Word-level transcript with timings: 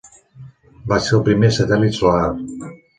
Va 0.93 0.99
ser 1.09 1.15
el 1.19 1.23
primer 1.29 1.53
satèl·lit 1.61 2.03
solar. 2.03 2.29